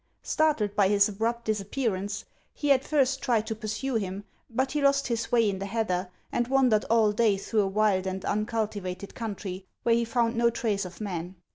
[0.23, 5.05] Startled by his abrupt disappearance, he at first tried to pursue him; but he lost
[5.09, 9.67] his way in the heather, and wandered all day through a wild and uncultivated country,
[9.83, 11.35] where he found no trace of man.